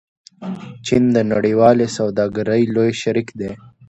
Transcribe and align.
چین 0.85 1.03
د 1.15 1.17
نړیوالې 1.33 1.87
سوداګرۍ 1.97 2.63
لوی 2.75 2.91
شریک 3.01 3.27
دی. 3.39 3.51